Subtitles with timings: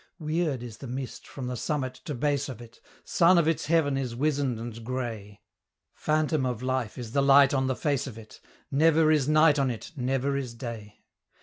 [0.17, 3.99] Weird is the mist from the summit to base of it; Sun of its heaven
[3.99, 5.41] is wizened and grey;
[5.93, 8.41] Phantom of life is the light on the face of it
[8.71, 11.03] Never is night on it, never is day!